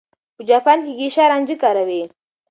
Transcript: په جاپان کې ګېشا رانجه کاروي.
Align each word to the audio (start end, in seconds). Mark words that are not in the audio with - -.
په 0.35 0.41
جاپان 0.49 0.77
کې 0.85 0.93
ګېشا 0.99 1.23
رانجه 1.31 1.55
کاروي. 1.63 2.01